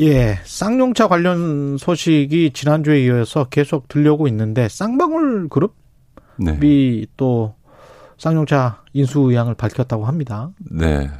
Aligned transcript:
예, 0.00 0.38
쌍용차 0.44 1.08
관련 1.08 1.76
소식이 1.78 2.52
지난주에 2.54 3.04
이어서 3.04 3.44
계속 3.44 3.88
들려오고 3.88 4.28
있는데 4.28 4.68
쌍방울 4.68 5.48
그룹이 5.48 5.72
네. 6.38 7.06
또 7.16 7.54
쌍용차 8.18 8.82
인수 8.92 9.20
의향을 9.20 9.54
밝혔다고 9.54 10.04
합니다. 10.04 10.50
네. 10.70 11.10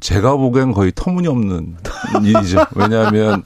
제가 0.00 0.36
보기엔 0.36 0.72
거의 0.72 0.92
터무니없는 0.94 1.76
일이죠. 2.24 2.64
왜냐하면 2.74 3.44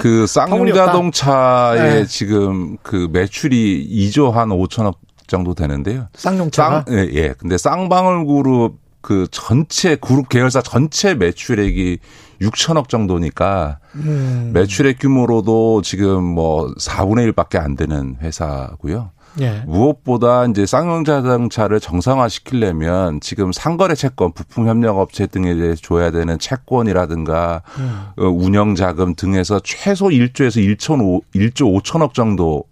그 0.00 0.26
쌍용자동차의 0.26 1.80
네. 1.82 2.04
지금 2.06 2.76
그 2.82 3.08
매출이 3.10 3.88
2조 3.90 4.32
한 4.32 4.48
5천억 4.48 4.96
정도 5.26 5.54
되는데요. 5.54 6.08
쌍용차가? 6.14 6.84
쌍, 6.86 6.94
예, 6.94 7.08
예. 7.12 7.34
근데 7.38 7.56
쌍방울 7.56 8.26
그룹 8.26 8.83
그 9.04 9.26
전체 9.30 9.96
그룹 9.96 10.30
계열사 10.30 10.62
전체 10.62 11.14
매출액이 11.14 11.98
6천억 12.40 12.88
정도니까 12.88 13.78
음. 13.96 14.50
매출액 14.54 14.98
규모로도 14.98 15.82
지금 15.82 16.24
뭐 16.24 16.72
4분의 16.78 17.30
1밖에 17.30 17.60
안 17.60 17.76
되는 17.76 18.16
회사고요. 18.22 19.10
예. 19.42 19.62
무엇보다 19.66 20.46
이제 20.46 20.64
쌍용 20.64 21.04
자동차를 21.04 21.80
정상화 21.80 22.30
시키려면 22.30 23.20
지금 23.20 23.52
상거래 23.52 23.94
채권, 23.94 24.32
부품 24.32 24.68
협력 24.68 24.96
업체 24.96 25.26
등에 25.26 25.54
대해 25.54 25.74
줘야 25.74 26.10
되는 26.10 26.38
채권이라든가 26.38 27.62
음. 27.78 28.12
운영 28.16 28.74
자금 28.74 29.14
등에서 29.14 29.60
최소 29.62 30.06
1조에서 30.06 30.76
1천 30.78 31.20
1조 31.34 31.82
5천억 31.82 32.14
정도 32.14 32.64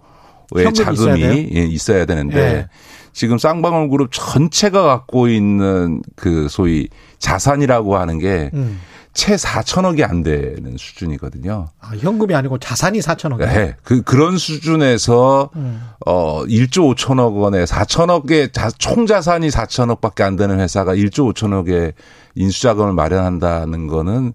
의 0.54 0.72
자금이 0.72 1.20
있어야, 1.20 1.34
예, 1.34 1.64
있어야 1.64 2.04
되는데 2.06 2.38
예. 2.38 2.68
지금 3.12 3.38
쌍방울 3.38 3.90
그룹 3.90 4.10
전체가 4.12 4.82
갖고 4.82 5.28
있는 5.28 6.02
그 6.16 6.48
소위 6.48 6.88
자산이라고 7.18 7.96
하는 7.96 8.18
게 8.18 8.50
음. 8.54 8.80
채 9.14 9.34
4천억이 9.36 10.08
안 10.08 10.22
되는 10.22 10.76
수준이거든요. 10.78 11.68
아, 11.80 11.88
현금이 11.98 12.34
아니고 12.34 12.58
자산이 12.58 13.00
4천억. 13.00 13.38
네. 13.38 13.76
그, 13.82 14.00
그런 14.02 14.38
수준에서, 14.38 15.50
음. 15.54 15.82
어, 16.06 16.44
1조 16.44 16.94
5천억 16.94 17.38
원에 17.38 17.64
4천억의 17.64 18.54
자, 18.54 18.70
총 18.70 19.06
자산이 19.06 19.48
4천억 19.48 20.00
밖에 20.00 20.22
안 20.22 20.36
되는 20.36 20.58
회사가 20.58 20.94
1조 20.94 21.34
5천억의 21.34 21.92
인수자금을 22.36 22.94
마련한다는 22.94 23.86
거는 23.86 24.32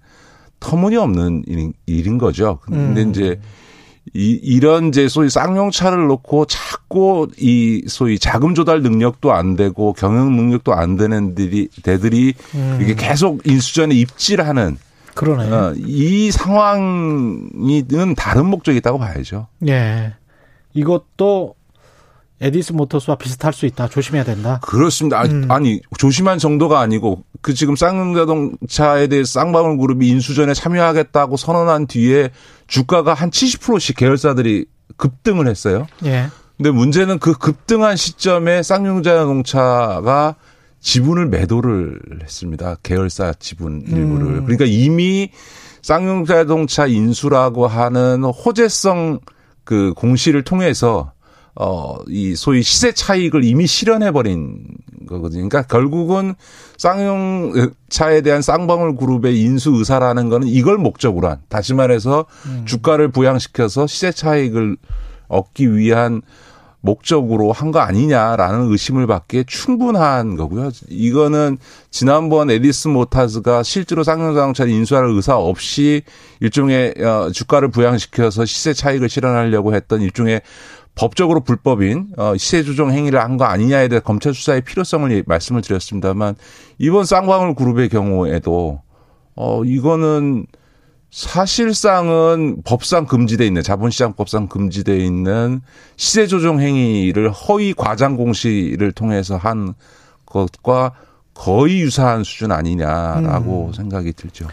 터무니없는 0.60 1.44
일인, 1.48 1.74
일인 1.88 2.18
거죠. 2.20 2.60
근데 2.62 3.02
음. 3.02 3.10
이제 3.10 3.40
이, 4.14 4.40
이런 4.42 4.90
이제 4.90 5.08
소위 5.08 5.30
쌍용차를 5.30 6.08
놓고 6.08 6.46
자꾸 6.46 7.28
이 7.38 7.84
소위 7.88 8.20
자금 8.20 8.56
조달 8.56 8.82
능력도 8.82 9.32
안 9.34 9.56
되고 9.56 9.94
경영 9.94 10.36
능력도 10.36 10.74
안 10.74 10.98
되는 10.98 11.36
들이 11.36 11.68
대들이 11.84 12.34
음. 12.56 12.80
이게 12.82 12.96
계속 12.96 13.46
인수전에 13.46 13.96
입질하는 13.96 14.78
그러네. 15.18 15.52
어, 15.52 15.74
이 15.78 16.32
상황이는 16.32 18.16
다른 18.16 18.46
목적이 18.46 18.78
있다고 18.78 19.00
봐야죠. 19.00 19.48
네. 19.60 20.14
이것도 20.74 21.56
에디스 22.40 22.74
모터스와 22.74 23.18
비슷할 23.18 23.52
수 23.54 23.66
있다. 23.66 23.88
조심해야 23.88 24.24
된다. 24.24 24.60
그렇습니다. 24.62 25.24
음. 25.24 25.48
아니 25.50 25.82
조심한 25.98 26.38
정도가 26.38 26.80
아니고 26.80 27.24
그 27.42 27.54
지금 27.54 27.76
쌍용자동차에 27.76 29.08
대해 29.08 29.24
쌍방울 29.24 29.78
그룹이 29.78 30.08
인수전에 30.08 30.54
참여하겠다고 30.54 31.38
선언한 31.38 31.88
뒤에 31.88 32.30
주가가 32.68 33.14
한 33.14 33.32
70%씩 33.32 33.96
계열사들이 33.98 34.66
급등을 34.98 35.48
했어요. 35.48 35.88
예. 36.06 36.28
근데 36.58 36.72
문제는 36.72 37.20
그 37.20 37.34
급등한 37.34 37.96
시점에 37.96 38.64
쌍용자동차가 38.64 40.36
지분을 40.80 41.28
매도를 41.28 42.00
했습니다. 42.22 42.78
계열사 42.84 43.34
지분 43.40 43.82
일부를. 43.88 44.28
음. 44.28 44.46
그러니까 44.46 44.66
이미 44.66 45.32
쌍용자동차 45.82 46.88
인수라고 46.88 47.68
하는 47.68 48.24
호재성 48.24 49.20
그 49.64 49.94
공시를 49.96 50.44
통해서 50.44 51.12
어, 51.60 51.98
이 52.08 52.36
소위 52.36 52.62
시세 52.62 52.92
차익을 52.92 53.44
이미 53.44 53.66
실현해버린 53.66 54.68
거거든요. 55.08 55.48
그러니까 55.50 55.64
결국은 55.64 56.36
쌍용 56.78 57.72
차에 57.90 58.22
대한 58.22 58.42
쌍방울 58.42 58.96
그룹의 58.98 59.40
인수 59.42 59.72
의사라는 59.76 60.30
거는 60.30 60.48
이걸 60.48 60.78
목적으로 60.78 61.30
한, 61.30 61.40
다시 61.50 61.74
말해서 61.74 62.26
음. 62.46 62.64
주가를 62.66 63.12
부양시켜서 63.12 63.88
시세 63.88 64.12
차익을 64.12 64.78
얻기 65.30 65.76
위한 65.76 66.22
목적으로 66.82 67.52
한 67.52 67.72
거 67.72 67.80
아니냐라는 67.80 68.72
의심을 68.72 69.08
받기에 69.08 69.46
충분한 69.48 70.36
거고요. 70.36 70.70
이거는 70.90 71.58
지난번 71.90 72.52
에디슨 72.52 72.90
모터스가 72.90 73.64
실제로 73.64 74.04
쌍용자동차를 74.04 74.72
인수할 74.72 75.06
의사 75.06 75.36
없이 75.38 76.04
일종의 76.40 76.94
어, 77.00 77.32
주가를 77.32 77.72
부양시켜서 77.72 78.46
시세 78.46 78.74
차익을 78.74 79.10
실현하려고 79.10 79.74
했던 79.74 80.02
일종의 80.02 80.42
법적으로 80.98 81.42
불법인 81.42 82.08
어 82.18 82.36
시세 82.38 82.64
조정 82.64 82.92
행위를 82.92 83.20
한 83.22 83.38
거 83.38 83.46
아니냐에 83.46 83.88
대해 83.88 84.00
검찰 84.00 84.34
수사의 84.34 84.62
필요성을 84.62 85.24
말씀을 85.28 85.62
드렸습니다만 85.62 86.36
이번 86.80 87.06
쌍방울 87.06 87.56
그룹의 87.56 87.90
경우에도 87.90 88.82
어 89.36 89.64
이거는 89.64 90.48
사실상은 91.12 92.62
법상 92.66 93.06
금지돼 93.06 93.46
있는 93.46 93.62
자본시장 93.64 94.14
법상 94.14 94.48
금지돼 94.48 94.98
있는 94.98 95.62
시세 95.96 96.28
조정 96.28 96.60
행위를 96.60 97.32
허위 97.32 97.74
과장 97.74 98.18
공시를 98.18 98.92
통해서 98.92 99.38
한 99.38 99.74
것과 100.26 100.94
거의 101.34 101.80
유사한 101.82 102.24
수준 102.24 102.52
아니냐라고 102.52 103.68
음. 103.68 103.74
생각이 103.74 104.14
들죠. 104.14 104.48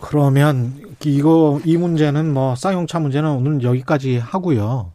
그러면 0.00 0.74
이거 1.04 1.60
이 1.64 1.76
문제는 1.76 2.32
뭐 2.32 2.54
쌍용차 2.54 3.00
문제는 3.00 3.28
오늘 3.30 3.62
여기까지 3.62 4.18
하고요. 4.18 4.92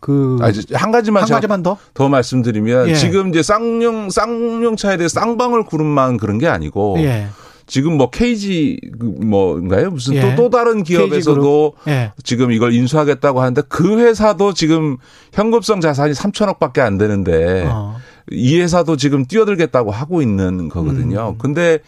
그. 0.00 0.38
아, 0.40 0.50
한 0.74 0.90
가지만. 0.90 1.22
한 1.22 1.28
가지만 1.28 1.62
더? 1.62 1.76
더 1.94 2.08
말씀드리면. 2.08 2.88
예. 2.88 2.94
지금 2.94 3.28
이제 3.28 3.42
쌍용, 3.42 4.10
쌍용차에 4.10 4.96
대해 4.96 5.08
쌍방울 5.08 5.64
그룹만 5.66 6.16
그런 6.16 6.38
게 6.38 6.46
아니고. 6.46 6.96
예. 6.98 7.28
지금 7.68 7.98
뭐 7.98 8.08
KG 8.08 8.80
그 8.98 9.04
뭐인가요? 9.04 9.90
무슨 9.90 10.14
예. 10.14 10.22
또, 10.22 10.34
또 10.34 10.50
다른 10.50 10.82
기업에서도 10.82 11.74
예. 11.88 12.12
지금 12.24 12.50
이걸 12.50 12.72
인수하겠다고 12.72 13.40
하는데 13.40 13.62
그 13.68 13.98
회사도 13.98 14.54
지금 14.54 14.96
현금성 15.34 15.82
자산이 15.82 16.14
3천억 16.14 16.58
밖에 16.58 16.80
안 16.80 16.96
되는데 16.96 17.68
어. 17.70 17.96
이 18.30 18.58
회사도 18.58 18.96
지금 18.96 19.26
뛰어들겠다고 19.26 19.90
하고 19.90 20.22
있는 20.22 20.70
거거든요. 20.70 21.34
음. 21.34 21.38
근데 21.38 21.80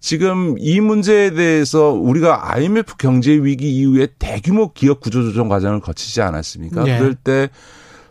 지금 0.00 0.56
이 0.58 0.80
문제에 0.80 1.30
대해서 1.30 1.90
우리가 1.90 2.54
IMF 2.54 2.96
경제 2.98 3.32
위기 3.32 3.76
이후에 3.76 4.08
대규모 4.18 4.72
기업 4.72 5.00
구조조정 5.00 5.48
과정을 5.48 5.80
거치지 5.80 6.22
않았습니까? 6.22 6.84
네. 6.84 6.98
그럴 6.98 7.14
때 7.14 7.48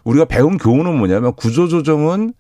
우리가 0.04 0.26
배운 0.26 0.58
교훈은 0.58 0.98
뭐냐면 0.98 1.34
구조조정은 1.36 2.34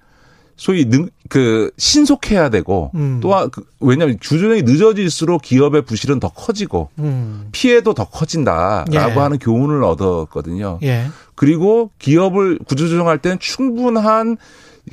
소위 0.58 0.86
능, 0.86 1.10
그 1.28 1.70
신속해야 1.78 2.50
되고 2.50 2.92
음. 2.96 3.20
또한 3.22 3.50
그, 3.50 3.66
왜냐하면 3.80 4.18
주조정이 4.22 4.62
늦어질수록 4.62 5.42
기업의 5.42 5.82
부실은 5.82 6.20
더 6.20 6.30
커지고 6.30 6.90
음. 7.00 7.50
피해도 7.52 7.94
더 7.94 8.06
커진다라고 8.06 8.94
예. 8.94 9.00
하는 9.00 9.38
교훈을 9.38 9.84
얻었거든요. 9.84 10.80
예. 10.84 11.08
그리고 11.36 11.92
기업을 12.00 12.60
구조조정할 12.66 13.18
때는 13.18 13.40
충분한 13.40 14.38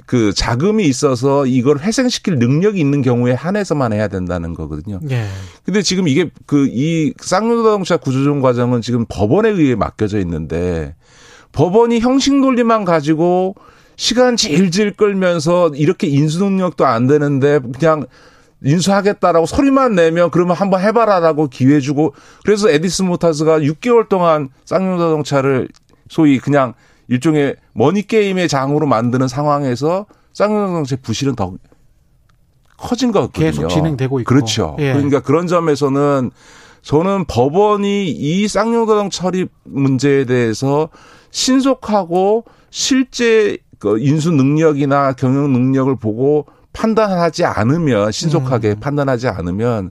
그 0.07 0.33
자금이 0.33 0.85
있어서 0.87 1.45
이걸 1.47 1.79
회생시킬 1.79 2.39
능력이 2.39 2.81
있는 2.81 3.03
경우에 3.03 3.33
한해서만 3.33 3.93
해야 3.93 4.09
된다는 4.09 4.55
거거든요. 4.55 5.01
예. 5.11 5.27
근데 5.65 5.83
지금 5.83 6.09
이게 6.09 6.31
그 6.47 6.67
이 6.73 7.13
쌍용자동차 7.21 7.99
구조조정 7.99 8.41
과정은 8.41 8.81
지금 8.81 9.05
법원에 9.09 9.51
의해 9.51 9.75
맡겨져 9.75 10.19
있는데 10.21 10.95
법원이 11.53 12.01
형식 12.01 12.35
논리만 12.35 12.85
가지고 12.85 13.55
시간 13.97 14.37
질질 14.37 14.95
끌면서 14.95 15.69
이렇게 15.75 16.07
인수 16.07 16.43
능력도 16.43 16.87
안 16.87 17.07
되는데 17.07 17.61
그냥 17.79 18.07
인수하겠다라고 18.65 19.45
소리만 19.47 19.95
내면 19.95 20.31
그러면 20.31 20.57
한번 20.57 20.81
해봐라라고 20.81 21.49
기회 21.49 21.81
주고 21.81 22.15
그래서 22.45 22.71
에디슨 22.71 23.03
모터스가 23.03 23.61
6개월 23.61 24.09
동안 24.09 24.49
쌍용 24.65 24.99
자동차를 24.99 25.69
소위 26.09 26.39
그냥 26.39 26.75
일종의 27.13 27.57
money 27.75 28.07
game의 28.07 28.49
장으로 28.49 28.87
만드는 28.87 29.29
상황에서 29.29 30.07
쌍용자동차의 30.33 31.01
부실은 31.03 31.37
더 31.37 31.53
커진 32.79 33.13
것 33.13 33.21
같거든요. 33.21 33.51
계속 33.51 33.69
진행되고 33.69 34.21
있고. 34.21 34.29
그렇죠. 34.29 34.77
예. 34.79 34.95
그러니까 34.95 35.21
그런 35.21 35.47
점에서는 35.47 36.31
저는 36.81 37.27
법원이 37.27 38.09
이 38.09 38.49
쌍용자동차 38.49 39.11
처리 39.11 39.47
문제에 39.65 40.25
대해서 40.25 40.89
신속하고 41.31 42.45
실제 42.71 43.59
그 43.79 43.99
인수 43.99 44.31
능력이나 44.31 45.13
경영 45.13 45.53
능력을 45.53 45.95
보고 45.97 46.47
판단하지 46.73 47.45
않으면 47.45 48.11
신속하게 48.11 48.71
음. 48.71 48.81
판단하지 48.81 49.29
않으면 49.29 49.91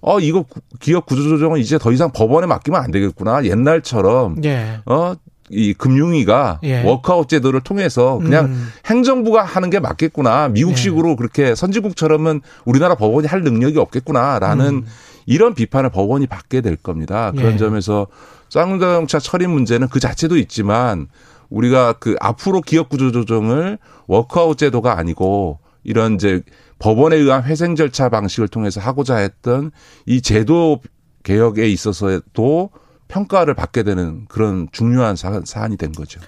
어 0.00 0.20
이거 0.20 0.46
기업 0.80 1.04
구조조정은 1.04 1.60
이제 1.60 1.76
더 1.76 1.92
이상 1.92 2.10
법원에 2.12 2.46
맡기면 2.46 2.80
안 2.80 2.90
되겠구나 2.90 3.44
옛날처럼 3.44 4.42
예. 4.44 4.80
어 4.86 5.14
이 5.50 5.74
금융위가 5.74 6.60
예. 6.64 6.82
워크아웃 6.82 7.28
제도를 7.28 7.60
통해서 7.60 8.18
그냥 8.18 8.46
음. 8.46 8.68
행정부가 8.86 9.44
하는 9.44 9.70
게 9.70 9.78
맞겠구나 9.78 10.48
미국식으로 10.48 11.10
예. 11.10 11.16
그렇게 11.16 11.54
선진국처럼은 11.54 12.40
우리나라 12.64 12.96
법원이 12.96 13.28
할 13.28 13.42
능력이 13.42 13.78
없겠구나라는 13.78 14.66
음. 14.66 14.86
이런 15.26 15.54
비판을 15.54 15.90
법원이 15.90 16.26
받게 16.26 16.60
될 16.60 16.76
겁니다. 16.76 17.32
그런 17.36 17.54
예. 17.54 17.56
점에서 17.56 18.06
쌍용자동차 18.48 19.18
처리 19.18 19.46
문제는 19.46 19.88
그 19.88 20.00
자체도 20.00 20.36
있지만 20.36 21.08
우리가 21.50 21.94
그 21.94 22.16
앞으로 22.20 22.60
기업 22.60 22.88
구조 22.88 23.12
조정을 23.12 23.78
워크아웃 24.06 24.58
제도가 24.58 24.98
아니고 24.98 25.60
이런 25.84 26.14
이제 26.14 26.42
법원에 26.78 27.16
의한 27.16 27.44
회생 27.44 27.76
절차 27.76 28.08
방식을 28.08 28.48
통해서 28.48 28.80
하고자 28.80 29.16
했던 29.16 29.70
이 30.06 30.20
제도 30.20 30.80
개혁에 31.22 31.68
있어서도 31.68 32.70
평가를 33.08 33.54
받게 33.54 33.82
되는 33.82 34.24
그런 34.28 34.68
중요한 34.72 35.16
사안이 35.16 35.76
된 35.76 35.92
거죠. 35.92 36.20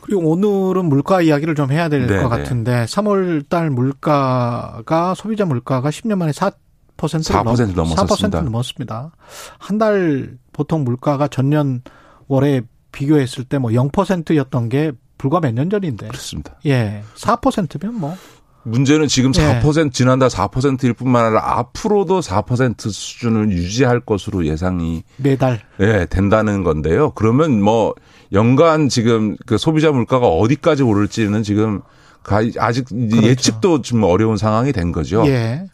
그리고 0.00 0.22
오늘은 0.30 0.86
물가 0.86 1.22
이야기를 1.22 1.54
좀 1.54 1.70
해야 1.72 1.88
될것 1.88 2.08
네, 2.10 2.22
네. 2.22 2.28
같은데 2.28 2.84
3월 2.86 3.48
달 3.48 3.70
물가가 3.70 5.14
소비자 5.14 5.44
물가가 5.44 5.90
10년 5.90 6.16
만에 6.16 6.32
4% 6.32 6.52
4% 6.96 7.32
넘, 7.44 7.44
넘었습니다. 7.94 8.40
4% 8.40 8.44
넘었습니다. 8.44 9.10
한 9.58 9.78
달 9.78 10.36
보통 10.52 10.84
물가가 10.84 11.28
전년 11.28 11.82
월에 12.28 12.62
비교했을 12.92 13.44
때 13.44 13.58
뭐 13.58 13.70
0%였던 13.70 14.68
게 14.70 14.92
불과 15.18 15.40
몇 15.40 15.52
년 15.52 15.68
전인데. 15.70 16.08
그렇습니다. 16.08 16.58
예. 16.66 17.02
4%면 17.16 17.94
뭐. 17.94 18.16
문제는 18.66 19.06
지금 19.06 19.30
4% 19.30 19.86
예. 19.86 19.90
지난달 19.90 20.28
4%일 20.28 20.92
뿐만 20.92 21.26
아니라 21.26 21.58
앞으로도 21.58 22.20
4% 22.20 22.90
수준을 22.90 23.52
유지할 23.52 24.00
것으로 24.00 24.44
예상이 24.44 25.04
매달 25.16 25.60
예, 25.80 26.06
된다는 26.06 26.64
건데요. 26.64 27.12
그러면 27.12 27.62
뭐 27.62 27.94
연간 28.32 28.88
지금 28.88 29.36
그 29.46 29.56
소비자 29.56 29.92
물가가 29.92 30.26
어디까지 30.26 30.82
오를지는 30.82 31.44
지금 31.44 31.80
아직 32.58 32.86
그렇죠. 32.88 33.22
예측도 33.22 33.82
좀 33.82 34.02
어려운 34.02 34.36
상황이 34.36 34.72
된 34.72 34.90
거죠. 34.90 35.24
예. 35.26 35.64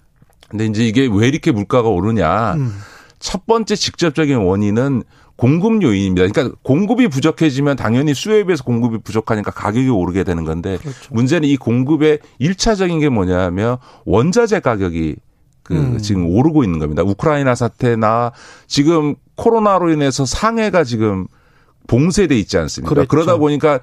근데 0.49 0.67
이제 0.67 0.85
이게 0.85 1.09
왜 1.11 1.29
이렇게 1.29 1.51
물가가 1.51 1.89
오르냐? 1.89 2.55
음. 2.55 2.75
첫 3.19 3.47
번째 3.47 3.75
직접적인 3.75 4.37
원인은 4.37 5.05
공급 5.43 5.83
요인입니다. 5.83 6.29
그러니까 6.29 6.57
공급이 6.63 7.09
부족해지면 7.09 7.75
당연히 7.75 8.15
수요에 8.15 8.45
비해서 8.45 8.63
공급이 8.63 8.99
부족하니까 8.99 9.51
가격이 9.51 9.89
오르게 9.89 10.23
되는 10.23 10.45
건데 10.45 10.79
그렇죠. 10.81 10.99
문제는 11.11 11.49
이 11.49 11.57
공급의 11.57 12.21
1차적인 12.41 13.01
게 13.01 13.09
뭐냐면 13.09 13.79
원자재 14.05 14.61
가격이 14.61 15.17
그 15.65 15.75
음. 15.75 15.99
지금 15.99 16.29
오르고 16.29 16.63
있는 16.63 16.79
겁니다. 16.79 17.03
우크라이나 17.03 17.57
사태나 17.57 18.31
지금 18.69 19.17
코로나로 19.35 19.91
인해서 19.91 20.25
상해가 20.25 20.85
지금 20.85 21.27
봉쇄돼 21.89 22.39
있지 22.39 22.57
않습니까? 22.59 22.95
그렇죠. 22.95 23.09
그러다 23.09 23.37
보니까 23.37 23.81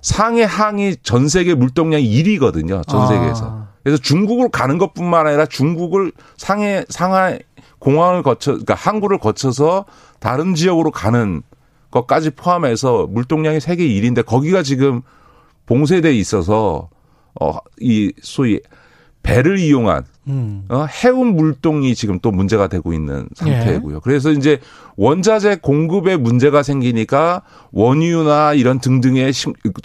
상해 0.00 0.44
항이 0.44 0.96
전 1.02 1.28
세계 1.28 1.54
물동량이 1.54 2.10
1위거든요. 2.10 2.88
전 2.88 3.06
세계에서. 3.08 3.44
아. 3.44 3.68
그래서 3.84 4.00
중국으로 4.00 4.48
가는 4.48 4.78
것뿐만 4.78 5.26
아니라 5.26 5.44
중국을 5.44 6.12
상해 6.38 6.86
상하 6.88 7.36
공항을 7.82 8.22
거쳐 8.22 8.52
그러니까 8.52 8.74
항구를 8.74 9.18
거쳐서 9.18 9.86
다른 10.20 10.54
지역으로 10.54 10.92
가는 10.92 11.42
것까지 11.90 12.30
포함해서 12.30 13.08
물동량이 13.08 13.58
세계 13.60 13.86
1위인데 13.88 14.24
거기가 14.24 14.62
지금 14.62 15.02
봉쇄돼 15.66 16.14
있어서 16.14 16.88
어 17.40 17.58
이 17.80 18.12
소위 18.22 18.60
배를 19.22 19.58
이용한 19.58 20.04
음. 20.28 20.64
어, 20.68 20.84
해운 20.86 21.36
물동이 21.36 21.94
지금 21.94 22.18
또 22.20 22.30
문제가 22.30 22.68
되고 22.68 22.92
있는 22.92 23.28
상태고요. 23.34 23.96
예. 23.96 24.00
그래서 24.02 24.30
이제 24.30 24.60
원자재 24.96 25.56
공급에 25.62 26.16
문제가 26.16 26.62
생기니까 26.62 27.42
원유나 27.72 28.54
이런 28.54 28.80
등등의 28.80 29.32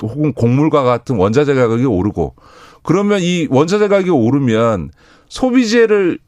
혹은 0.03 0.33
곡물과 0.33 0.83
같은 0.83 1.17
원자재 1.17 1.53
가격이 1.53 1.85
오르고 1.85 2.35
그러면 2.83 3.19
이 3.21 3.47
원자재 3.49 3.87
가격이 3.87 4.09
오르면 4.09 4.91
소비재를 5.29 6.19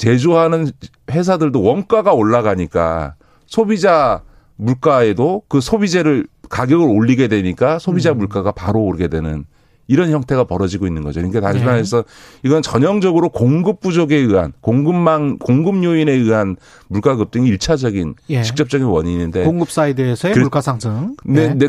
제조하는 0.00 0.70
회사들도 1.10 1.62
원가가 1.62 2.14
올라가니까 2.14 3.16
소비자 3.44 4.22
물가에도 4.56 5.42
그 5.46 5.60
소비재를 5.60 6.26
가격을 6.48 6.86
올리게 6.88 7.28
되니까 7.28 7.78
소비자 7.78 8.12
음. 8.12 8.18
물가가 8.18 8.50
바로 8.50 8.80
오르게 8.80 9.08
되는 9.08 9.44
이런 9.88 10.10
형태가 10.10 10.44
벌어지고 10.44 10.86
있는 10.86 11.02
거죠. 11.02 11.20
그러니까 11.20 11.42
다시 11.42 11.58
네. 11.58 11.66
말해서 11.66 12.04
이건 12.42 12.62
전형적으로 12.62 13.28
공급 13.28 13.80
부족에 13.80 14.16
의한 14.16 14.54
공급망 14.62 15.36
공급 15.36 15.84
요인에 15.84 16.12
의한 16.12 16.56
물가 16.88 17.16
급등이 17.16 17.46
일차적인 17.48 18.14
예. 18.30 18.42
직접적인 18.42 18.86
원인인데 18.86 19.44
공급 19.44 19.70
사이드에서의 19.70 20.32
그, 20.32 20.40
물가 20.40 20.62
상승. 20.62 21.14
네, 21.24 21.54
네. 21.54 21.68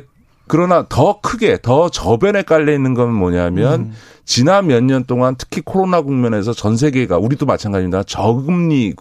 네. 0.51 0.57
그러나 0.57 0.85
더 0.89 1.21
크게 1.21 1.59
더 1.61 1.89
저변에 1.89 2.43
깔려 2.43 2.73
있는 2.73 2.93
건 2.93 3.13
뭐냐면 3.13 3.79
음. 3.81 3.93
지난 4.25 4.67
몇 4.67 4.83
년 4.83 5.05
동안 5.05 5.35
특히 5.37 5.61
코로나 5.61 6.01
국면에서 6.01 6.53
전 6.53 6.75
세계가 6.77 7.17
우리도 7.17 7.45
마찬가지입니다. 7.45 8.03
저금리 8.03 8.93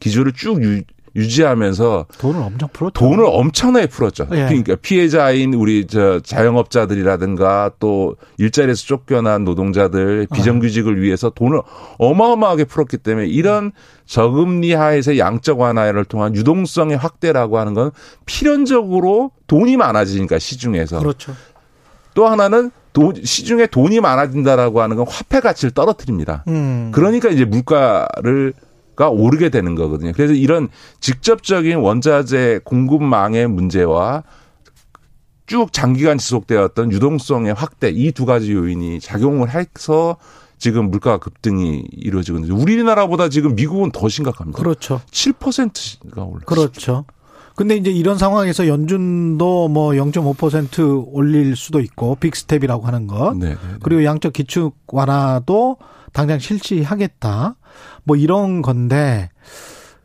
기조를 0.00 0.32
쭉 0.32 0.62
유 0.62 0.82
지하면서 1.22 2.06
돈을 2.18 2.40
엄청 2.40 2.68
풀었죠. 2.72 2.98
돈을 2.98 3.24
엄청나게 3.26 3.86
풀었죠. 3.86 4.26
예. 4.32 4.46
그러니까 4.46 4.74
피해자인 4.76 5.54
우리 5.54 5.86
저 5.86 6.20
자영업자들이라든가 6.20 7.72
또 7.78 8.16
일자리에서 8.38 8.82
쫓겨난 8.84 9.44
노동자들 9.44 10.26
비정규직을 10.32 11.00
위해서 11.00 11.30
돈을 11.30 11.60
어마어마하게 11.98 12.64
풀었기 12.64 12.98
때문에 12.98 13.26
이런 13.26 13.72
저금리 14.06 14.74
하에서 14.74 15.16
양적 15.16 15.60
완화를 15.60 16.04
통한 16.04 16.34
유동성의 16.34 16.96
확대라고 16.96 17.58
하는 17.58 17.74
건 17.74 17.90
필연적으로 18.26 19.30
돈이 19.46 19.76
많아지니까 19.76 20.38
시중에서. 20.38 20.98
그렇죠. 20.98 21.34
또 22.14 22.26
하나는 22.26 22.70
돈, 22.92 23.14
시중에 23.22 23.66
돈이 23.66 24.00
많아진다라고 24.00 24.80
하는 24.80 24.96
건 24.96 25.06
화폐 25.08 25.40
가치를 25.40 25.72
떨어뜨립니다. 25.72 26.44
음. 26.48 26.90
그러니까 26.94 27.28
이제 27.28 27.44
물가를 27.44 28.52
가 28.96 29.08
오르게 29.08 29.48
되는 29.48 29.74
거거든요. 29.74 30.12
그래서 30.14 30.34
이런 30.34 30.68
직접적인 31.00 31.78
원자재 31.78 32.60
공급망의 32.64 33.48
문제와 33.48 34.22
쭉 35.46 35.72
장기간 35.72 36.18
지속되었던 36.18 36.92
유동성의 36.92 37.54
확대 37.54 37.90
이 37.90 38.12
두 38.12 38.24
가지 38.24 38.52
요인이 38.52 39.00
작용을 39.00 39.50
해서 39.50 40.16
지금 40.58 40.90
물가 40.90 41.18
급등이 41.18 41.84
이루어지고 41.92 42.38
있는데 42.38 42.54
우리나라보다 42.54 43.28
지금 43.28 43.54
미국은 43.54 43.90
더 43.90 44.08
심각합니다. 44.08 44.58
그렇죠. 44.58 45.00
7%가 45.10 46.22
올랐습니다. 46.22 46.46
그렇죠. 46.46 47.04
근데 47.56 47.76
이제 47.76 47.90
이런 47.90 48.18
상황에서 48.18 48.66
연준도 48.66 49.68
뭐 49.68 49.90
0.5% 49.92 51.08
올릴 51.12 51.54
수도 51.56 51.80
있고 51.80 52.16
빅스텝이라고 52.16 52.86
하는 52.86 53.06
것. 53.06 53.36
네, 53.36 53.50
네, 53.50 53.54
네. 53.54 53.58
그리고 53.82 54.04
양적 54.04 54.32
기축 54.32 54.74
완화도 54.88 55.76
당장 56.14 56.38
실시하겠다. 56.38 57.56
뭐 58.04 58.16
이런 58.16 58.62
건데 58.62 59.28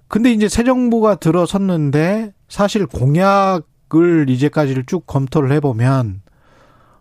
근데 0.09 0.33
이제 0.33 0.49
새 0.49 0.63
정부가 0.63 1.15
들어섰는데 1.15 2.33
사실 2.49 2.85
공약을 2.87 4.29
이제까지를 4.29 4.85
쭉 4.85 5.05
검토를 5.05 5.51
해보면 5.53 6.21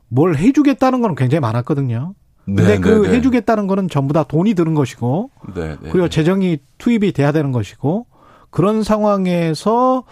뭘 0.09 0.37
해주겠다는 0.37 1.00
건 1.00 1.15
굉장히 1.17 1.41
많았거든요. 1.41 2.15
근데 2.45 2.62
네, 2.62 2.79
그 2.79 2.88
네, 2.88 3.09
네. 3.09 3.17
해주겠다는 3.17 3.67
거는 3.67 3.88
전부 3.88 4.15
다 4.15 4.23
돈이 4.23 4.55
드는 4.55 4.75
것이고 4.75 5.31
네, 5.55 5.69
네 5.69 5.77
그리고 5.81 6.03
네. 6.03 6.09
재정이 6.09 6.59
투입이 6.79 7.12
돼야 7.12 7.33
되는 7.33 7.50
것이고 7.50 8.07
그런 8.50 8.83
상황에서 8.83 10.05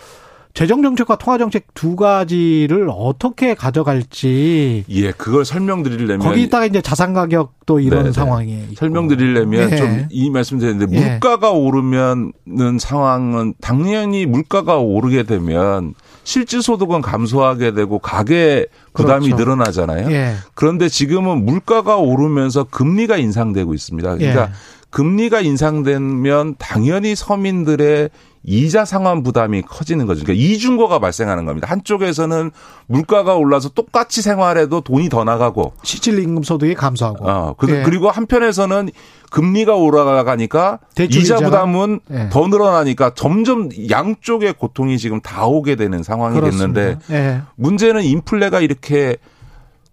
재정 0.56 0.80
정책과 0.80 1.16
통화 1.16 1.36
정책 1.36 1.66
두 1.74 1.96
가지를 1.96 2.88
어떻게 2.90 3.52
가져갈지 3.52 4.84
예 4.88 5.12
그걸 5.12 5.44
설명드리려면 5.44 6.20
거기다가 6.20 6.64
이제 6.64 6.80
자산 6.80 7.12
가격도 7.12 7.78
이런 7.78 8.04
네네. 8.04 8.12
상황이 8.12 8.64
설명드리려면 8.74 9.70
예. 9.70 9.76
좀이 9.76 10.30
말씀드렸는데 10.30 10.96
예. 10.96 11.10
물가가 11.10 11.50
오르면은 11.50 12.32
상황은 12.80 13.52
당연히 13.60 14.24
물가가 14.24 14.78
오르게 14.78 15.24
되면 15.24 15.92
실질 16.24 16.62
소득은 16.62 17.02
감소하게 17.02 17.74
되고 17.74 17.98
가계 17.98 18.64
부담이 18.94 19.26
그렇죠. 19.26 19.44
늘어나잖아요. 19.44 20.10
예. 20.10 20.36
그런데 20.54 20.88
지금은 20.88 21.44
물가가 21.44 21.96
오르면서 21.98 22.64
금리가 22.64 23.18
인상되고 23.18 23.74
있습니다. 23.74 24.16
그러니까 24.16 24.44
예. 24.44 24.48
금리가 24.88 25.42
인상되면 25.42 26.54
당연히 26.58 27.14
서민들의 27.14 28.08
이자 28.46 28.84
상환 28.84 29.24
부담이 29.24 29.62
커지는 29.62 30.06
거죠. 30.06 30.24
그러니까 30.24 30.44
이중고가 30.44 31.00
발생하는 31.00 31.44
겁니다. 31.44 31.68
한쪽에서는 31.68 32.52
물가가 32.86 33.34
올라서 33.34 33.70
똑같이 33.70 34.22
생활해도 34.22 34.82
돈이 34.82 35.08
더 35.08 35.24
나가고 35.24 35.72
실질 35.82 36.18
임금 36.20 36.44
소득이 36.44 36.74
감소하고. 36.74 37.28
어, 37.28 37.54
그, 37.58 37.66
네. 37.66 37.82
그리고 37.82 38.08
한편에서는 38.08 38.90
금리가 39.30 39.74
올라가니까 39.74 40.78
이자 41.10 41.36
부담은 41.38 42.00
네. 42.06 42.28
더 42.30 42.46
늘어나니까 42.46 43.14
점점 43.16 43.68
양쪽의 43.90 44.54
고통이 44.54 44.98
지금 44.98 45.20
다 45.20 45.46
오게 45.46 45.74
되는 45.74 46.04
상황이 46.04 46.38
그렇습니다. 46.38 46.80
됐는데 46.80 47.06
네. 47.08 47.42
문제는 47.56 48.04
인플레가 48.04 48.60
이렇게 48.60 49.16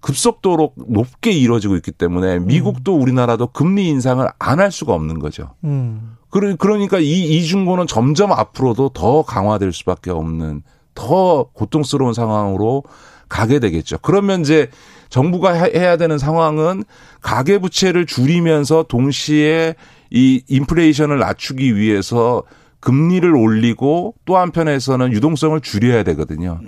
급속도로 0.03 0.74
높게 0.89 1.31
이루어지고 1.31 1.77
있기 1.77 1.91
때문에 1.91 2.39
미국도 2.39 2.93
우리나라도 2.95 3.48
금리 3.48 3.88
인상을 3.88 4.27
안 4.38 4.60
할 4.60 4.72
수가 4.72 4.93
없는 4.93 5.19
거죠. 5.19 5.55
음. 5.63 6.17
그러니까 6.29 7.00
이 7.00 7.38
이중고는 7.38 7.88
점점 7.88 8.31
앞으로도 8.31 8.89
더 8.89 9.24
강화될 9.24 9.72
수밖에 9.72 10.12
없는 10.12 10.62
더 10.93 11.50
고통스러운 11.53 12.13
상황으로 12.13 12.83
가게 13.29 13.60
되겠죠. 13.60 13.98
그러면 14.01 14.41
이제 14.41 14.69
정부가 15.10 15.53
해야 15.53 15.95
되는 15.98 16.17
상황은 16.17 16.83
가계 17.22 17.60
부채를 17.60 18.05
줄이면서 18.05 18.83
동시에 18.89 19.75
이 20.12 20.43
인플레이션을 20.48 21.17
낮추기 21.17 21.75
위해서 21.77 22.43
금리를 22.79 23.33
올리고 23.33 24.15
또 24.25 24.38
한편에서는 24.38 25.13
유동성을 25.13 25.60
줄여야 25.62 26.03
되거든요. 26.03 26.60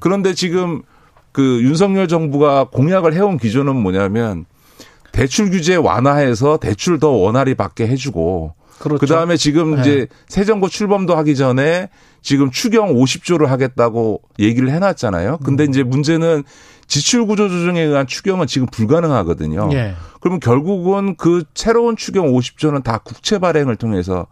그런데 0.00 0.34
지금 0.34 0.82
그 1.32 1.60
윤석열 1.62 2.08
정부가 2.08 2.64
공약을 2.64 3.14
해온 3.14 3.38
기조는 3.38 3.76
뭐냐면 3.76 4.46
대출 5.12 5.50
규제 5.50 5.76
완화해서 5.76 6.58
대출 6.58 6.98
더 6.98 7.10
원활히 7.10 7.54
받게 7.54 7.86
해주고 7.86 8.54
그렇죠. 8.78 8.98
그다음에 8.98 9.36
지금 9.36 9.76
네. 9.76 9.80
이제 9.80 10.06
새 10.26 10.44
정부 10.44 10.70
출범도 10.70 11.14
하기 11.16 11.36
전에 11.36 11.90
지금 12.22 12.50
추경 12.50 12.94
50조를 12.94 13.46
하겠다고 13.46 14.22
얘기를 14.38 14.70
해놨잖아요. 14.70 15.38
근데 15.44 15.64
음. 15.64 15.68
이제 15.68 15.82
문제는 15.82 16.44
지출 16.86 17.26
구조 17.26 17.48
조정에 17.48 17.80
의한 17.82 18.06
추경은 18.06 18.46
지금 18.46 18.66
불가능하거든요. 18.66 19.68
예. 19.74 19.94
그러면 20.20 20.40
결국은 20.40 21.14
그 21.16 21.44
새로운 21.54 21.96
추경 21.96 22.32
50조는 22.32 22.82
다 22.82 22.98
국채 22.98 23.38
발행을 23.38 23.76
통해서 23.76 24.26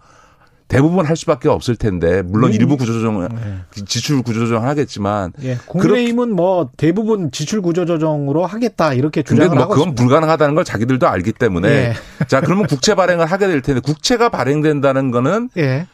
대부분 0.69 1.07
할 1.07 1.17
수밖에 1.17 1.49
없을 1.49 1.77
텐데 1.77 2.23
물론 2.23 2.51
음. 2.51 2.55
일부 2.55 2.77
구조조정 2.77 3.27
네. 3.29 3.85
지출 3.87 4.23
구조조정 4.23 4.65
하겠지만 4.65 5.33
예. 5.43 5.57
국민의힘은 5.67 6.35
뭐 6.37 6.71
대부분 6.77 7.31
지출 7.33 7.63
구조조정으로 7.63 8.45
하겠다 8.45 8.93
이렇게 8.93 9.23
주장을 9.23 9.49
뭐 9.49 9.63
하고 9.65 9.71
그건 9.71 9.89
있습니다. 9.89 10.03
불가능하다는 10.03 10.55
걸 10.55 10.65
자기들도 10.65 11.09
알기 11.09 11.33
때문에 11.33 11.69
예. 11.69 11.95
자 12.27 12.41
그러면 12.43 12.67
국채 12.67 12.95
발행을 12.95 13.27
하게 13.27 13.47
될 13.49 13.63
텐데 13.63 13.81
국채가 13.81 14.29
발행된다는 14.29 15.11
거는 15.11 15.49
예. 15.57 15.87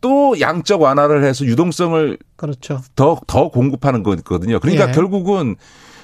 또 0.00 0.38
양적 0.40 0.82
완화를 0.82 1.22
해서 1.22 1.44
유동성을 1.44 2.18
그렇죠. 2.36 2.80
더 2.96 3.20
더 3.28 3.48
공급하는 3.50 4.02
거거든요. 4.02 4.58
그러니까 4.58 4.88
예. 4.88 4.92
결국은 4.92 5.54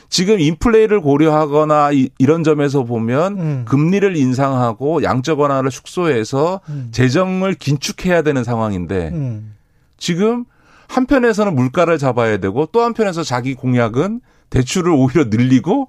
지금 0.08 0.40
인플레이를 0.40 1.00
고려하거나 1.00 1.92
이, 1.92 2.10
런 2.20 2.42
점에서 2.42 2.84
보면 2.84 3.38
음. 3.38 3.64
금리를 3.66 4.16
인상하고 4.16 5.02
양적 5.02 5.40
완화를 5.40 5.70
축소해서 5.70 6.60
음. 6.68 6.88
재정을 6.92 7.54
긴축해야 7.54 8.22
되는 8.22 8.42
상황인데 8.42 9.10
음. 9.12 9.54
지금 9.98 10.44
한편에서는 10.88 11.54
물가를 11.54 11.98
잡아야 11.98 12.38
되고 12.38 12.66
또 12.72 12.80
한편에서 12.82 13.22
자기 13.22 13.54
공약은 13.54 14.20
대출을 14.48 14.90
오히려 14.92 15.24
늘리고 15.24 15.88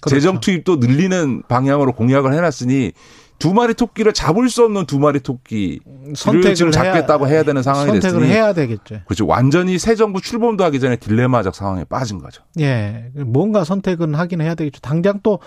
그렇죠. 0.00 0.16
재정 0.16 0.40
투입도 0.40 0.76
늘리는 0.76 1.42
방향으로 1.48 1.92
공약을 1.92 2.34
해놨으니 2.34 2.92
두 3.38 3.52
마리 3.52 3.74
토끼를 3.74 4.12
잡을 4.12 4.48
수 4.48 4.64
없는 4.64 4.86
두 4.86 4.98
마리 4.98 5.20
토끼를 5.20 5.80
선택을 6.14 6.54
지금 6.54 6.72
잡겠다고 6.72 7.26
해야, 7.26 7.34
해야 7.34 7.42
되는 7.42 7.62
상황이 7.62 7.86
선택을 7.86 8.20
됐으니 8.20 8.32
해야 8.32 8.52
되겠죠. 8.52 9.00
그렇죠. 9.04 9.26
완전히 9.26 9.78
새 9.78 9.94
정부 9.94 10.20
출범도 10.20 10.64
하기 10.64 10.80
전에 10.80 10.96
딜레마적 10.96 11.54
상황에 11.54 11.84
빠진 11.84 12.18
거죠. 12.18 12.42
예. 12.60 13.10
뭔가 13.14 13.64
선택은 13.64 14.14
하긴 14.14 14.40
해야 14.40 14.54
되겠죠. 14.54 14.80
당장 14.80 15.20
또 15.22 15.38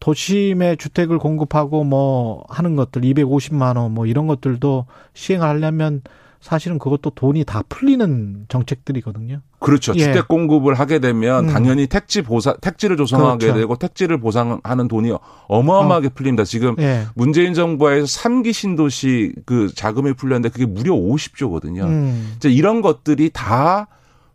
도심에 0.00 0.76
주택을 0.76 1.18
공급하고 1.18 1.84
뭐 1.84 2.44
하는 2.48 2.76
것들 2.76 3.02
250만 3.02 3.76
원 3.76 3.92
뭐 3.92 4.06
이런 4.06 4.26
것들도 4.26 4.86
시행하려면 5.14 6.02
사실은 6.46 6.78
그것도 6.78 7.10
돈이 7.10 7.42
다 7.44 7.64
풀리는 7.68 8.46
정책들이거든요. 8.48 9.40
그렇죠. 9.58 9.92
예. 9.96 9.98
주택 9.98 10.28
공급을 10.28 10.74
하게 10.74 11.00
되면 11.00 11.48
음. 11.48 11.52
당연히 11.52 11.88
택지 11.88 12.22
보상 12.22 12.54
택지를 12.60 12.96
조성하게 12.96 13.46
그렇죠. 13.46 13.58
되고 13.58 13.74
택지를 13.74 14.20
보상하는 14.20 14.86
돈이 14.86 15.12
어마어마하게 15.48 16.06
어. 16.06 16.10
풀립니다. 16.14 16.44
지금 16.44 16.76
예. 16.78 17.02
문재인 17.16 17.52
정부에서 17.52 18.06
3기 18.06 18.52
신도시 18.52 19.32
그 19.44 19.74
자금이 19.74 20.12
풀렸는데 20.12 20.50
그게 20.50 20.66
무려 20.66 20.94
50조거든요. 20.94 21.82
음. 21.82 22.34
이제 22.36 22.48
이런 22.48 22.80
것들이 22.80 23.30
다 23.32 23.88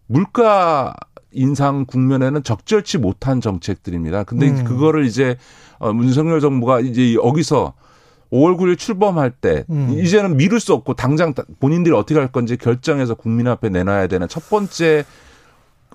물가 0.08 0.94
인상 1.32 1.86
국면에는 1.86 2.44
적절치 2.44 2.98
못한 2.98 3.40
정책들입니다. 3.40 4.26
근데 4.26 4.50
음. 4.50 4.66
그거를 4.66 5.06
이제 5.06 5.38
어, 5.80 5.94
문석열 5.94 6.42
정부가 6.42 6.82
이제 6.82 7.14
여기서 7.14 7.72
5월 8.32 8.58
9일 8.58 8.78
출범할 8.78 9.32
때 9.32 9.66
음. 9.70 9.96
이제는 9.98 10.38
미룰 10.38 10.60
수 10.60 10.74
없고 10.74 10.94
당장 10.94 11.34
본인들이 11.60 11.94
어떻게 11.94 12.18
할 12.20 12.32
건지 12.32 12.58
결정해서 12.58 13.14
국민 13.14 13.48
앞에 13.48 13.70
내놔야 13.70 14.08
되는 14.08 14.28
첫 14.28 14.50
번째 14.50 15.04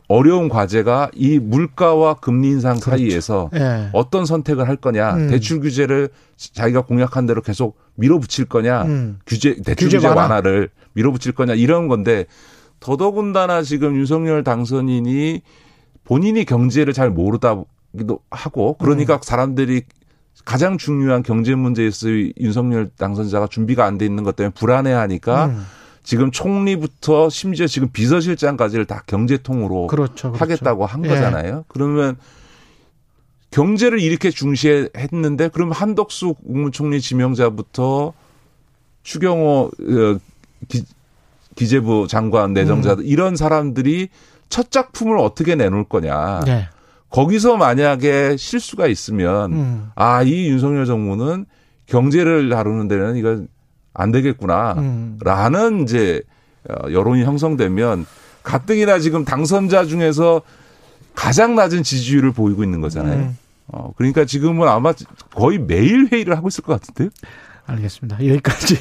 어려운 0.08 0.48
과제가 0.48 1.10
이 1.14 1.38
물가와 1.38 2.14
금리 2.14 2.48
인상 2.48 2.78
그렇죠. 2.78 2.90
사이에서 2.90 3.50
예. 3.54 3.88
어떤 3.92 4.24
선택을 4.24 4.68
할 4.68 4.76
거냐 4.76 5.14
음. 5.14 5.30
대출 5.30 5.60
규제를 5.60 6.10
자기가 6.36 6.82
공약한 6.82 7.26
대로 7.26 7.42
계속 7.42 7.76
밀어붙일 7.96 8.44
거냐 8.44 8.82
음. 8.82 9.18
규제 9.26 9.56
대출 9.64 9.88
규제, 9.88 9.96
규제 9.98 10.08
완화 10.08 10.40
를 10.40 10.68
밀어붙일 10.92 11.32
거냐 11.32 11.54
이런 11.54 11.88
건데 11.88 12.26
더더군다나 12.78 13.62
지금 13.62 13.96
윤석열 13.96 14.44
당선인이 14.44 15.40
본인이 16.04 16.44
경제를 16.44 16.92
잘 16.92 17.10
모르다 17.10 17.64
기도 17.96 18.20
하고 18.30 18.76
그러니까 18.78 19.14
음. 19.14 19.20
사람들이 19.22 19.82
가장 20.44 20.78
중요한 20.78 21.22
경제 21.22 21.54
문제에서 21.54 22.08
윤석열 22.38 22.88
당선자가 22.96 23.48
준비가 23.48 23.84
안 23.84 23.98
돼 23.98 24.04
있는 24.04 24.22
것 24.22 24.36
때문에 24.36 24.52
불안해하니까 24.54 25.46
음. 25.46 25.66
지금 26.02 26.30
총리부터 26.30 27.30
심지어 27.30 27.66
지금 27.66 27.88
비서실장까지를 27.90 28.84
다 28.84 29.02
경제통으로 29.06 29.88
그렇죠, 29.88 30.30
그렇죠. 30.30 30.36
하겠다고 30.36 30.86
한 30.86 31.04
예. 31.04 31.08
거잖아요. 31.08 31.64
그러면 31.66 32.16
경제를 33.50 34.00
이렇게 34.00 34.30
중시했는데 34.30 35.48
그럼 35.48 35.72
한덕수 35.72 36.34
국무총리 36.34 37.00
지명자부터 37.00 38.12
추경호 39.02 39.70
어, 39.80 40.18
기, 40.68 40.84
기재부 41.56 42.06
장관 42.08 42.52
내정자 42.52 42.94
음. 42.94 42.98
이런 43.02 43.34
사람들이 43.34 44.08
첫 44.48 44.70
작품을 44.70 45.18
어떻게 45.18 45.56
내놓을 45.56 45.84
거냐. 45.84 46.40
네. 46.44 46.68
거기서 47.10 47.56
만약에 47.56 48.36
실수가 48.36 48.86
있으면 48.88 49.52
음. 49.52 49.90
아, 49.94 50.22
이 50.22 50.48
윤석열 50.48 50.86
정부는 50.86 51.46
경제를 51.86 52.50
다루는 52.50 52.88
데는 52.88 53.16
이거 53.16 53.44
안 53.94 54.12
되겠구나. 54.12 54.74
음. 54.78 55.18
라는 55.22 55.82
이제 55.82 56.22
어, 56.68 56.90
여론이 56.90 57.24
형성되면 57.24 58.06
가뜩이나 58.42 58.98
지금 58.98 59.24
당선자 59.24 59.84
중에서 59.86 60.42
가장 61.14 61.54
낮은 61.54 61.82
지지율을 61.82 62.32
보이고 62.32 62.62
있는 62.62 62.80
거잖아요. 62.80 63.20
음. 63.20 63.38
어, 63.68 63.92
그러니까 63.96 64.24
지금은 64.24 64.68
아마 64.68 64.92
거의 65.34 65.58
매일 65.58 66.08
회의를 66.12 66.36
하고 66.36 66.48
있을 66.48 66.62
것 66.62 66.80
같은데요. 66.80 67.10
알겠습니다. 67.66 68.24
여기까지 68.26 68.76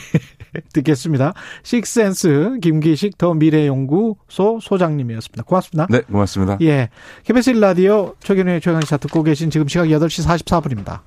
듣겠습니다. 0.73 1.33
식센스 1.63 2.57
김기식 2.61 3.17
더 3.17 3.33
미래연구소 3.33 4.59
소장님이었습니다. 4.61 5.43
고맙습니다. 5.43 5.87
네, 5.89 6.01
고맙습니다. 6.01 6.57
예. 6.61 6.89
KBS 7.23 7.51
라디오 7.51 8.15
최경영의 8.19 8.61
최강시사 8.61 8.97
듣고 8.97 9.23
계신 9.23 9.49
지금 9.49 9.67
시각 9.67 9.85
8시 9.85 10.25
44분입니다. 10.25 11.01